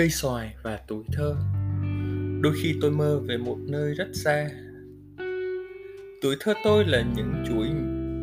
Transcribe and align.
cây 0.00 0.10
xoài 0.10 0.54
và 0.62 0.80
tuổi 0.88 1.04
thơ. 1.12 1.36
Đôi 2.40 2.52
khi 2.62 2.74
tôi 2.80 2.90
mơ 2.90 3.20
về 3.28 3.36
một 3.36 3.56
nơi 3.68 3.94
rất 3.94 4.08
xa. 4.12 4.48
Tuổi 6.22 6.36
thơ 6.40 6.54
tôi 6.64 6.84
là 6.84 7.04
những 7.16 7.44
chuỗi, 7.48 7.68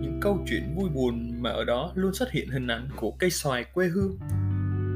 những 0.02 0.20
câu 0.21 0.46
chuyện 0.50 0.75
vui 0.75 0.89
buồn 0.89 1.42
mà 1.42 1.50
ở 1.50 1.64
đó 1.64 1.92
luôn 1.96 2.14
xuất 2.14 2.32
hiện 2.32 2.50
hình 2.50 2.68
ảnh 2.68 2.89
của 2.96 3.11
cây 3.11 3.29
xoài 3.29 3.66
quê 3.74 3.88
hương. 3.88 4.18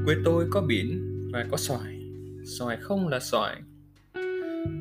Quê 0.04 0.14
tôi 0.24 0.46
có 0.50 0.60
biển 0.60 1.00
và 1.32 1.46
có 1.50 1.56
xoài. 1.56 2.00
Xoài 2.44 2.76
không 2.80 3.08
là 3.08 3.20
xoài. 3.20 3.56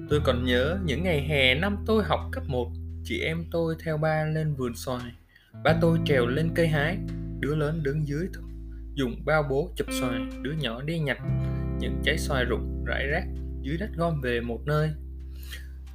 Tôi 0.10 0.20
còn 0.24 0.46
nhớ 0.46 0.80
những 0.86 1.04
ngày 1.04 1.22
hè 1.22 1.56
năm 1.56 1.78
tôi 1.86 2.04
học 2.04 2.20
cấp 2.32 2.44
1 2.48 2.72
chị 3.04 3.20
em 3.20 3.46
tôi 3.52 3.76
theo 3.84 3.98
ba 3.98 4.26
lên 4.26 4.54
vườn 4.54 4.76
xoài. 4.76 5.12
Ba 5.64 5.78
tôi 5.82 6.00
trèo 6.06 6.26
lên 6.26 6.52
cây 6.56 6.68
hái, 6.68 6.98
đứa 7.40 7.56
lớn 7.56 7.84
đứng 7.84 8.08
dưới 8.08 8.28
dùng 8.94 9.26
bao 9.26 9.44
bố 9.50 9.70
chụp 9.76 9.88
xoài, 10.00 10.20
đứa 10.42 10.52
nhỏ 10.52 10.82
đi 10.82 11.00
nhặt 11.00 11.18
những 11.82 12.02
trái 12.04 12.18
xoài 12.18 12.46
rụng 12.46 12.86
rải 12.86 13.08
rác 13.08 13.24
dưới 13.62 13.78
đất 13.78 13.90
gom 13.96 14.22
về 14.22 14.42
một 14.42 14.60
nơi. 14.66 14.90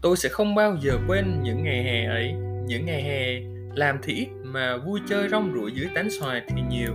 Tôi 0.03 0.17
sẽ 0.17 0.29
không 0.29 0.55
bao 0.55 0.77
giờ 0.81 0.99
quên 1.09 1.43
những 1.43 1.63
ngày 1.63 1.83
hè 1.83 2.05
ấy. 2.05 2.33
Những 2.67 2.87
ngày 2.87 3.03
hè 3.03 3.41
làm 3.75 3.99
thì 4.03 4.15
ít 4.15 4.29
mà 4.43 4.77
vui 4.77 5.01
chơi 5.09 5.29
rong 5.29 5.53
ruổi 5.55 5.73
dưới 5.75 5.87
tán 5.95 6.11
xoài 6.11 6.43
thì 6.49 6.63
nhiều. 6.71 6.93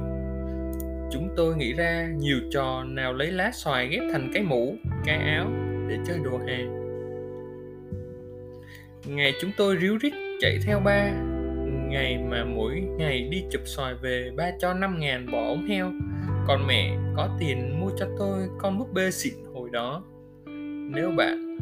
Chúng 1.12 1.30
tôi 1.38 1.56
nghĩ 1.56 1.74
ra 1.74 2.08
nhiều 2.18 2.38
trò 2.52 2.84
nào 2.84 3.14
lấy 3.14 3.32
lá 3.32 3.52
xoài 3.54 3.88
ghép 3.88 4.02
thành 4.12 4.32
cái 4.34 4.44
mũ, 4.44 4.76
cái 5.06 5.18
áo 5.18 5.52
để 5.90 5.98
chơi 6.08 6.18
đồ 6.24 6.40
hè. 6.48 6.58
Ngày 9.06 9.34
chúng 9.42 9.52
tôi 9.58 9.78
ríu 9.82 9.98
rít 9.98 10.14
chạy 10.40 10.58
theo 10.66 10.80
ba. 10.80 11.12
Ngày 11.90 12.18
mà 12.30 12.46
mỗi 12.46 12.82
ngày 12.98 13.28
đi 13.32 13.44
chụp 13.52 13.62
xoài 13.66 13.94
về, 13.94 14.32
ba 14.36 14.52
cho 14.60 14.74
năm 14.74 15.00
ngàn 15.00 15.32
bỏ 15.32 15.48
ống 15.48 15.68
heo 15.68 15.92
còn 16.48 16.68
mẹ 16.68 16.98
có 17.16 17.30
tiền 17.40 17.80
mua 17.80 17.92
cho 17.98 18.08
tôi 18.18 18.50
con 18.58 18.80
búp 18.80 18.94
bê 18.94 19.12
xịn 19.12 19.34
hồi 19.54 19.70
đó. 19.70 20.04
Nếu 20.96 21.12
bạn 21.18 21.58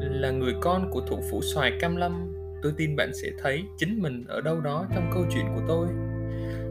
là 0.00 0.30
người 0.30 0.54
con 0.60 0.90
của 0.90 1.00
thủ 1.00 1.20
phủ 1.30 1.40
xoài 1.42 1.72
cam 1.80 1.96
lâm, 1.96 2.32
tôi 2.62 2.72
tin 2.76 2.96
bạn 2.96 3.10
sẽ 3.14 3.28
thấy 3.42 3.64
chính 3.76 4.02
mình 4.02 4.24
ở 4.28 4.40
đâu 4.40 4.60
đó 4.60 4.86
trong 4.94 5.10
câu 5.14 5.24
chuyện 5.30 5.44
của 5.54 5.62
tôi. 5.68 5.88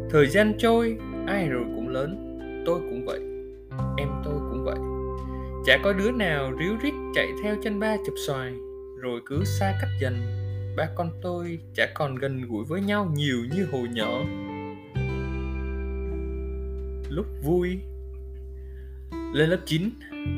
Thời 0.09 0.27
gian 0.27 0.53
trôi, 0.57 0.97
ai 1.27 1.47
rồi 1.49 1.63
cũng 1.75 1.89
lớn, 1.89 2.37
tôi 2.65 2.79
cũng 2.79 3.05
vậy, 3.05 3.19
em 3.97 4.07
tôi 4.23 4.33
cũng 4.33 4.63
vậy. 4.63 4.77
Chả 5.65 5.77
có 5.83 5.93
đứa 5.93 6.11
nào 6.11 6.51
ríu 6.59 6.73
rít 6.81 6.93
chạy 7.15 7.27
theo 7.43 7.55
chân 7.63 7.79
ba 7.79 7.97
chụp 8.05 8.15
xoài, 8.27 8.53
rồi 8.99 9.21
cứ 9.25 9.43
xa 9.43 9.77
cách 9.81 9.91
dần. 10.01 10.13
Ba 10.77 10.89
con 10.95 11.11
tôi 11.21 11.59
chả 11.73 11.87
còn 11.95 12.15
gần 12.15 12.41
gũi 12.49 12.65
với 12.65 12.81
nhau 12.81 13.11
nhiều 13.15 13.37
như 13.55 13.67
hồi 13.71 13.87
nhỏ 13.93 14.23
lúc 17.09 17.25
vui 17.43 17.79
lên 19.33 19.49
lớp 19.49 19.59
9, 19.65 19.89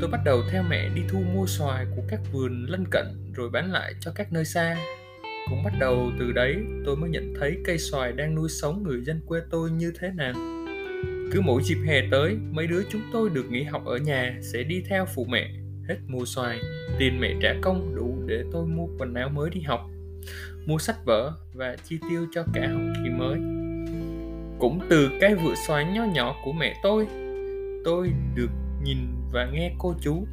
tôi 0.02 0.10
bắt 0.10 0.22
đầu 0.26 0.42
theo 0.52 0.64
mẹ 0.64 0.90
đi 0.96 1.02
thu 1.10 1.20
mua 1.34 1.46
xoài 1.48 1.86
của 1.96 2.02
các 2.08 2.20
vườn 2.32 2.66
lân 2.70 2.86
cận 2.92 3.06
rồi 3.36 3.50
bán 3.50 3.72
lại 3.72 3.94
cho 4.00 4.12
các 4.16 4.34
nơi 4.34 4.46
xa. 4.46 4.78
Cũng 5.50 5.64
bắt 5.64 5.74
đầu 5.80 6.12
từ 6.20 6.32
đấy 6.32 6.56
tôi 6.86 6.96
mới 6.96 7.10
nhận 7.10 7.34
thấy 7.40 7.58
cây 7.66 7.78
xoài 7.78 8.12
đang 8.12 8.36
nuôi 8.36 8.50
sống 8.50 8.84
người 8.84 9.02
dân 9.02 9.22
quê 9.26 9.42
tôi 9.50 9.72
như 9.72 9.94
thế 10.00 10.12
nào. 10.16 10.34
Cứ 11.32 11.42
mỗi 11.42 11.62
dịp 11.64 11.78
hè 11.86 12.02
tới, 12.12 12.38
mấy 12.52 12.68
đứa 12.68 12.84
chúng 12.90 13.02
tôi 13.14 13.30
được 13.30 13.46
nghỉ 13.50 13.64
học 13.64 13.86
ở 13.86 13.98
nhà 13.98 14.40
sẽ 14.42 14.64
đi 14.64 14.84
theo 14.90 15.06
phụ 15.16 15.26
mẹ. 15.30 15.50
Hết 15.88 15.98
mua 16.08 16.26
xoài, 16.26 16.60
tiền 17.00 17.20
mẹ 17.20 17.34
trả 17.42 17.54
công 17.62 17.96
đủ 17.96 18.24
để 18.26 18.44
tôi 18.52 18.68
mua 18.68 18.88
quần 19.00 19.14
áo 19.14 19.30
mới 19.30 19.50
đi 19.50 19.62
học, 19.62 19.82
mua 20.66 20.78
sách 20.78 21.06
vở 21.06 21.34
và 21.54 21.76
chi 21.84 22.00
tiêu 22.10 22.28
cho 22.32 22.44
cả 22.54 22.68
học 22.68 22.82
kỳ 23.04 23.10
mới. 23.10 23.59
Cũng 24.60 24.80
từ 24.90 25.10
cái 25.22 25.36
vựa 25.36 25.56
xoài 25.68 25.86
nho 25.86 26.04
nhỏ 26.04 26.36
của 26.44 26.52
mẹ 26.52 26.80
tôi, 26.84 27.08
tôi 27.86 28.12
được 28.36 28.50
nhìn 28.84 28.98
và 29.32 29.48
nghe 29.54 29.72
cô 29.78 29.94
chú 30.02 30.26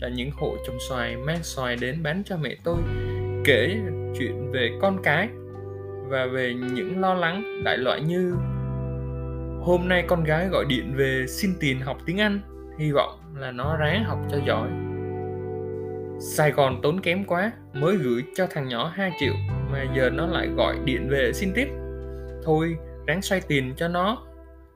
là 0.00 0.08
những 0.08 0.30
hộ 0.34 0.56
trồng 0.66 0.76
xoài 0.88 1.16
mang 1.16 1.42
xoài 1.42 1.76
đến 1.76 2.02
bán 2.02 2.22
cho 2.24 2.36
mẹ 2.36 2.56
tôi 2.64 2.78
kể 3.44 3.76
chuyện 4.18 4.50
về 4.52 4.70
con 4.82 5.02
cái 5.02 5.28
và 6.08 6.26
về 6.26 6.54
những 6.54 7.00
lo 7.00 7.14
lắng 7.14 7.62
đại 7.64 7.78
loại 7.78 8.00
như 8.00 8.34
hôm 9.60 9.88
nay 9.88 10.04
con 10.06 10.24
gái 10.24 10.48
gọi 10.48 10.64
điện 10.68 10.94
về 10.96 11.24
xin 11.28 11.50
tiền 11.60 11.80
học 11.80 11.98
tiếng 12.06 12.20
Anh 12.20 12.40
hy 12.78 12.92
vọng 12.92 13.18
là 13.36 13.52
nó 13.52 13.76
ráng 13.76 14.04
học 14.04 14.18
cho 14.30 14.38
giỏi. 14.46 14.68
Sài 16.20 16.50
Gòn 16.50 16.80
tốn 16.82 17.00
kém 17.00 17.24
quá 17.24 17.52
mới 17.74 17.96
gửi 17.96 18.22
cho 18.36 18.46
thằng 18.50 18.68
nhỏ 18.68 18.92
2 18.94 19.10
triệu 19.20 19.32
mà 19.72 19.84
giờ 19.96 20.10
nó 20.10 20.26
lại 20.26 20.48
gọi 20.56 20.76
điện 20.84 21.08
về 21.10 21.32
xin 21.32 21.52
tiếp. 21.54 21.68
Thôi 22.44 22.76
ráng 23.06 23.22
xoay 23.22 23.40
tiền 23.40 23.74
cho 23.76 23.88
nó, 23.88 24.22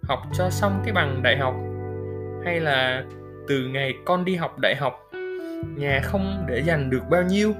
học 0.02 0.18
cho 0.32 0.50
xong 0.50 0.82
cái 0.84 0.92
bằng 0.92 1.22
đại 1.22 1.36
học. 1.36 1.54
Hay 2.44 2.60
là 2.60 3.04
từ 3.48 3.68
ngày 3.68 3.94
con 4.04 4.24
đi 4.24 4.36
học 4.36 4.58
đại 4.58 4.76
học, 4.76 5.10
nhà 5.76 6.00
không 6.04 6.44
để 6.48 6.62
dành 6.66 6.90
được 6.90 7.02
bao 7.10 7.22
nhiêu. 7.22 7.52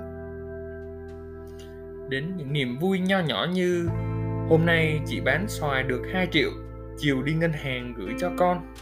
Đến 2.09 2.37
những 2.37 2.53
niềm 2.53 2.79
vui 2.79 2.99
nho 2.99 3.21
nhỏ 3.21 3.47
như, 3.53 3.89
hôm 4.49 4.67
nay 4.67 5.01
chị 5.07 5.21
bán 5.21 5.49
xoài 5.49 5.83
được 5.83 6.03
2 6.13 6.27
triệu, 6.31 6.51
chiều 6.99 7.23
đi 7.23 7.33
ngân 7.33 7.53
hàng 7.53 7.95
gửi 7.97 8.15
cho 8.19 8.31
con. 8.39 8.75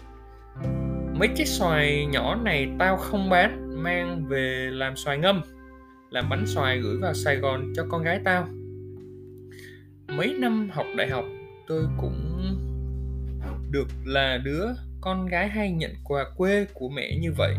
Mấy 1.19 1.29
cái 1.37 1.47
xoài 1.47 2.07
nhỏ 2.07 2.35
này 2.45 2.69
tao 2.79 2.97
không 2.97 3.31
bán, 3.31 3.83
mang 3.83 4.27
về 4.29 4.69
làm 4.73 4.97
xoài 4.97 5.19
ngâm, 5.19 5.43
làm 6.11 6.29
bánh 6.29 6.47
xoài 6.47 6.79
gửi 6.79 6.97
vào 7.01 7.15
sài 7.15 7.37
gòn 7.37 7.73
cho 7.77 7.87
con 7.89 8.03
gái 8.03 8.21
tao. 8.25 8.47
Mấy 10.09 10.35
năm 10.39 10.71
học 10.73 10.87
đại 10.97 11.09
học 11.09 11.25
tôi 11.67 11.87
cũng 12.01 12.39
được 13.71 13.89
là 14.05 14.39
đứa 14.45 14.67
con 15.01 15.27
gái 15.27 15.49
hay 15.49 15.73
nhận 15.73 15.91
quà 16.05 16.25
quê 16.37 16.67
của 16.75 16.89
mẹ 16.89 17.19
như 17.21 17.33
vậy. 17.33 17.55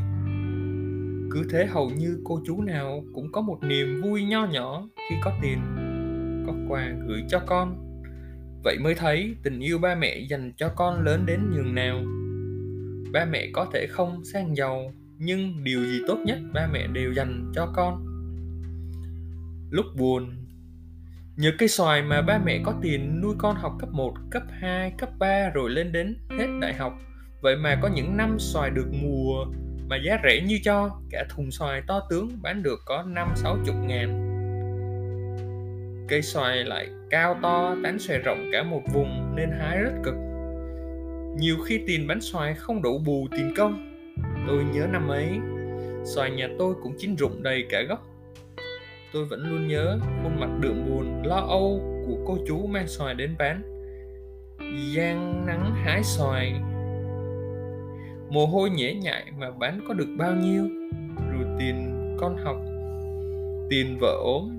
Cứ 1.31 1.47
thế 1.51 1.65
hầu 1.65 1.89
như 1.89 2.19
cô 2.23 2.41
chú 2.45 2.61
nào 2.61 3.03
cũng 3.13 3.31
có 3.31 3.41
một 3.41 3.57
niềm 3.61 4.01
vui 4.01 4.23
nho 4.23 4.45
nhỏ 4.45 4.87
khi 5.09 5.15
có 5.21 5.31
tiền, 5.41 5.59
có 6.47 6.53
quà 6.69 6.93
gửi 7.07 7.23
cho 7.29 7.39
con. 7.45 7.93
Vậy 8.63 8.77
mới 8.79 8.95
thấy 8.95 9.35
tình 9.43 9.59
yêu 9.59 9.77
ba 9.79 9.95
mẹ 9.95 10.19
dành 10.29 10.51
cho 10.57 10.69
con 10.75 11.03
lớn 11.03 11.25
đến 11.25 11.39
nhường 11.51 11.75
nào. 11.75 12.01
Ba 13.13 13.25
mẹ 13.25 13.49
có 13.53 13.67
thể 13.73 13.87
không 13.89 14.23
sang 14.23 14.55
giàu, 14.55 14.93
nhưng 15.17 15.63
điều 15.63 15.85
gì 15.85 15.99
tốt 16.07 16.17
nhất 16.25 16.39
ba 16.53 16.67
mẹ 16.73 16.87
đều 16.87 17.13
dành 17.13 17.51
cho 17.55 17.71
con. 17.75 18.05
Lúc 19.69 19.85
buồn 19.97 20.42
những 21.35 21.55
cây 21.57 21.67
xoài 21.69 22.01
mà 22.01 22.21
ba 22.21 22.39
mẹ 22.45 22.61
có 22.63 22.73
tiền 22.81 23.21
nuôi 23.21 23.35
con 23.37 23.55
học 23.55 23.73
cấp 23.79 23.89
1, 23.91 24.13
cấp 24.31 24.43
2, 24.49 24.93
cấp 24.97 25.09
3 25.19 25.49
rồi 25.49 25.69
lên 25.69 25.91
đến 25.91 26.17
hết 26.29 26.47
đại 26.61 26.73
học. 26.73 26.93
Vậy 27.41 27.55
mà 27.55 27.79
có 27.81 27.89
những 27.95 28.17
năm 28.17 28.39
xoài 28.39 28.69
được 28.69 28.87
mùa 29.01 29.45
mà 29.87 29.97
giá 30.05 30.19
rẻ 30.23 30.41
như 30.47 30.59
cho 30.63 30.89
cả 31.11 31.25
thùng 31.29 31.51
xoài 31.51 31.81
to 31.87 32.01
tướng 32.09 32.41
bán 32.41 32.63
được 32.63 32.79
có 32.85 33.03
năm 33.03 33.33
sáu 33.35 33.57
chục 33.65 33.75
ngàn. 33.81 34.29
Cây 36.07 36.21
xoài 36.21 36.63
lại 36.63 36.89
cao 37.09 37.39
to 37.41 37.75
tán 37.83 37.99
xoài 37.99 38.19
rộng 38.19 38.49
cả 38.51 38.63
một 38.63 38.81
vùng 38.93 39.35
nên 39.35 39.49
hái 39.59 39.77
rất 39.77 39.93
cực. 40.03 40.15
Nhiều 41.37 41.55
khi 41.65 41.79
tiền 41.87 42.07
bán 42.07 42.21
xoài 42.21 42.53
không 42.53 42.81
đủ 42.81 42.99
bù 43.05 43.27
tiền 43.31 43.53
công. 43.57 43.95
Tôi 44.47 44.63
nhớ 44.73 44.87
năm 44.91 45.07
ấy 45.07 45.39
xoài 46.05 46.31
nhà 46.31 46.49
tôi 46.59 46.75
cũng 46.83 46.95
chín 46.99 47.15
rụng 47.15 47.43
đầy 47.43 47.65
cả 47.69 47.81
gốc 47.81 48.12
tôi 49.13 49.25
vẫn 49.25 49.49
luôn 49.49 49.67
nhớ 49.67 49.97
khuôn 50.23 50.39
mặt 50.39 50.49
đượm 50.59 50.85
buồn, 50.89 51.23
lo 51.25 51.35
âu 51.35 51.81
của 52.07 52.17
cô 52.25 52.37
chú 52.47 52.67
mang 52.67 52.87
xoài 52.87 53.15
đến 53.15 53.35
bán. 53.39 53.61
Gian 54.93 55.45
nắng 55.45 55.75
hái 55.75 56.03
xoài. 56.03 56.61
Mồ 58.29 58.45
hôi 58.45 58.69
nhễ 58.69 58.93
nhại 58.93 59.31
mà 59.39 59.51
bán 59.51 59.79
có 59.87 59.93
được 59.93 60.07
bao 60.17 60.35
nhiêu? 60.35 60.63
Rồi 61.31 61.45
tiền 61.59 61.97
con 62.19 62.37
học. 62.37 62.57
Tiền 63.69 63.97
vợ 64.01 64.17
ốm, 64.23 64.49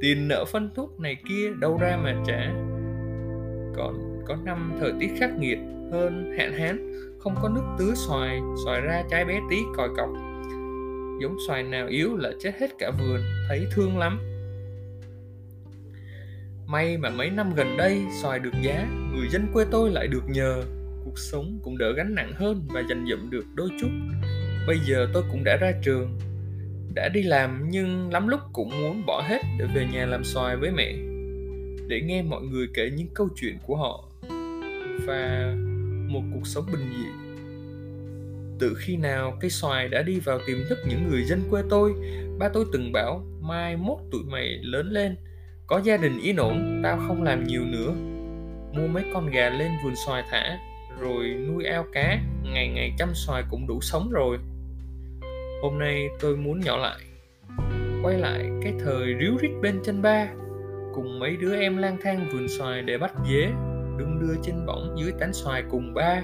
tiền 0.00 0.28
nợ 0.28 0.44
phân 0.44 0.70
thuốc 0.74 1.00
này 1.00 1.16
kia 1.28 1.50
đâu 1.60 1.78
ra 1.80 1.96
mà 1.96 2.14
trả. 2.26 2.54
Còn 3.76 4.22
có 4.26 4.36
năm 4.44 4.72
thời 4.80 4.92
tiết 5.00 5.10
khắc 5.18 5.30
nghiệt, 5.38 5.58
hơn 5.92 6.34
hạn 6.38 6.52
hán, 6.52 6.92
không 7.18 7.34
có 7.42 7.48
nước 7.48 7.64
tưới 7.78 7.92
xoài 7.94 8.40
xoài 8.64 8.80
ra 8.80 9.02
trái 9.10 9.24
bé 9.24 9.40
tí 9.50 9.56
còi 9.76 9.88
cọc 9.96 10.08
giống 11.22 11.36
xoài 11.46 11.62
nào 11.62 11.86
yếu 11.86 12.16
là 12.16 12.30
chết 12.40 12.54
hết 12.60 12.70
cả 12.78 12.90
vườn, 12.98 13.20
thấy 13.48 13.66
thương 13.70 13.98
lắm. 13.98 14.18
May 16.66 16.98
mà 16.98 17.10
mấy 17.10 17.30
năm 17.30 17.54
gần 17.54 17.76
đây, 17.76 18.02
xoài 18.22 18.38
được 18.38 18.54
giá, 18.62 18.88
người 19.14 19.28
dân 19.30 19.46
quê 19.52 19.64
tôi 19.70 19.90
lại 19.90 20.06
được 20.06 20.28
nhờ. 20.28 20.62
Cuộc 21.04 21.18
sống 21.18 21.58
cũng 21.62 21.78
đỡ 21.78 21.92
gánh 21.92 22.14
nặng 22.14 22.32
hơn 22.34 22.68
và 22.68 22.82
dành 22.88 23.06
dụm 23.10 23.30
được 23.30 23.44
đôi 23.54 23.68
chút. 23.80 23.90
Bây 24.66 24.78
giờ 24.88 25.06
tôi 25.12 25.22
cũng 25.30 25.44
đã 25.44 25.56
ra 25.56 25.72
trường, 25.82 26.18
đã 26.94 27.08
đi 27.08 27.22
làm 27.22 27.66
nhưng 27.70 28.12
lắm 28.12 28.28
lúc 28.28 28.40
cũng 28.52 28.70
muốn 28.80 29.06
bỏ 29.06 29.22
hết 29.28 29.42
để 29.58 29.66
về 29.74 29.86
nhà 29.92 30.06
làm 30.06 30.24
xoài 30.24 30.56
với 30.56 30.70
mẹ, 30.70 30.92
để 31.88 32.00
nghe 32.04 32.22
mọi 32.22 32.42
người 32.42 32.66
kể 32.74 32.90
những 32.96 33.08
câu 33.14 33.28
chuyện 33.36 33.58
của 33.66 33.76
họ 33.76 34.08
và 35.06 35.54
một 36.08 36.22
cuộc 36.34 36.46
sống 36.46 36.66
bình 36.72 36.92
dị 36.98 37.23
từ 38.58 38.74
khi 38.78 38.96
nào 38.96 39.36
cây 39.40 39.50
xoài 39.50 39.88
đã 39.88 40.02
đi 40.02 40.20
vào 40.20 40.38
tiềm 40.46 40.58
thức 40.68 40.78
những 40.88 41.08
người 41.10 41.24
dân 41.24 41.42
quê 41.50 41.62
tôi? 41.70 41.92
Ba 42.38 42.48
tôi 42.48 42.64
từng 42.72 42.92
bảo, 42.92 43.24
mai 43.40 43.76
mốt 43.76 43.98
tụi 44.12 44.22
mày 44.30 44.58
lớn 44.62 44.90
lên, 44.90 45.16
có 45.66 45.80
gia 45.84 45.96
đình 45.96 46.20
yên 46.20 46.36
ổn, 46.36 46.80
tao 46.82 46.98
không 47.08 47.22
làm 47.22 47.44
nhiều 47.44 47.62
nữa. 47.64 47.92
Mua 48.72 48.86
mấy 48.88 49.04
con 49.14 49.30
gà 49.30 49.50
lên 49.50 49.70
vườn 49.84 49.94
xoài 50.06 50.24
thả, 50.30 50.58
rồi 51.00 51.28
nuôi 51.48 51.64
ao 51.64 51.86
cá, 51.92 52.20
ngày 52.42 52.68
ngày 52.68 52.92
chăm 52.98 53.08
xoài 53.14 53.42
cũng 53.50 53.66
đủ 53.66 53.80
sống 53.80 54.10
rồi. 54.10 54.38
Hôm 55.62 55.78
nay 55.78 56.08
tôi 56.20 56.36
muốn 56.36 56.60
nhỏ 56.60 56.76
lại, 56.76 56.98
quay 58.02 58.18
lại 58.18 58.50
cái 58.62 58.72
thời 58.84 59.14
ríu 59.20 59.36
rít 59.40 59.50
bên 59.62 59.80
chân 59.84 60.02
ba, 60.02 60.26
cùng 60.94 61.18
mấy 61.18 61.36
đứa 61.36 61.60
em 61.60 61.76
lang 61.76 61.96
thang 62.02 62.28
vườn 62.32 62.48
xoài 62.48 62.82
để 62.82 62.98
bắt 62.98 63.12
dế 63.28 63.46
đung 63.98 64.20
đưa 64.20 64.34
trên 64.42 64.66
bỏng 64.66 64.96
dưới 64.98 65.12
tán 65.20 65.32
xoài 65.32 65.62
cùng 65.70 65.94
ba. 65.94 66.22